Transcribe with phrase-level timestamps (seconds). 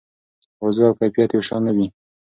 [0.63, 1.87] وضوح او کیفیت یو شان نه دي.